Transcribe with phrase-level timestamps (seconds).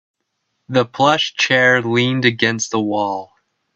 [0.67, 3.33] The plush chair leaned against the wall.